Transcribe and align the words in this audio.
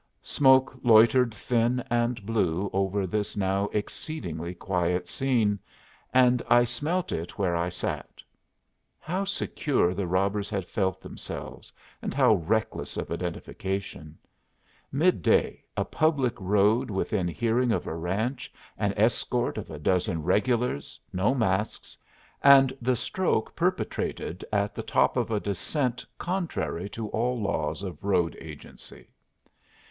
Smoke 0.23 0.79
loitered 0.83 1.31
thin 1.31 1.83
and 1.91 2.25
blue 2.25 2.71
over 2.73 3.05
this 3.05 3.37
now 3.37 3.65
exceedingly 3.67 4.55
quiet 4.55 5.07
scene, 5.07 5.59
and 6.11 6.41
I 6.49 6.63
smelt 6.63 7.11
it 7.11 7.37
where 7.37 7.55
I 7.55 7.69
sat. 7.69 8.23
How 8.99 9.25
secure 9.25 9.93
the 9.93 10.07
robbers 10.07 10.49
had 10.49 10.65
felt 10.65 11.01
themselves, 11.01 11.71
and 12.01 12.15
how 12.15 12.33
reckless 12.33 12.97
of 12.97 13.11
identification! 13.11 14.17
Mid 14.91 15.21
day, 15.21 15.65
a 15.77 15.85
public 15.85 16.33
road 16.41 16.89
within 16.89 17.27
hearing 17.27 17.71
of 17.71 17.85
a 17.85 17.95
ranch, 17.95 18.51
an 18.79 18.95
escort 18.97 19.55
of 19.55 19.69
a 19.69 19.77
dozen 19.77 20.23
regulars, 20.23 20.99
no 21.13 21.35
masks, 21.35 21.95
and 22.41 22.75
the 22.81 22.95
stroke 22.95 23.55
perpetrated 23.55 24.43
at 24.51 24.73
the 24.73 24.81
top 24.81 25.15
of 25.15 25.29
a 25.29 25.39
descent, 25.39 26.03
contrary 26.17 26.89
to 26.89 27.07
all 27.09 27.39
laws 27.39 27.83
of 27.83 28.03
road 28.03 28.35
agency. 28.41 29.07